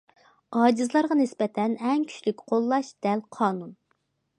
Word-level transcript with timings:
ئاجىزلارغا 0.61 1.17
نىسبەتەن 1.21 1.77
ئەڭ 1.91 2.09
كۈچلۈك 2.09 2.45
قوللاش 2.53 2.91
دەل 3.09 3.27
قانۇن. 3.41 3.75